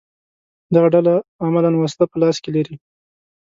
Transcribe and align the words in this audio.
دغه 0.73 0.87
ډله 0.93 1.13
عملاً 1.45 1.71
وسله 1.77 2.05
په 2.11 2.17
لاس 2.21 2.37
کې 2.43 2.49
لري 2.55 2.75